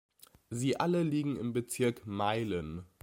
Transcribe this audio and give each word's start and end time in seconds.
Sie 0.49 0.79
alle 0.79 1.03
liegen 1.03 1.35
im 1.35 1.53
Bezirk 1.53 2.07
Meilen. 2.07 2.87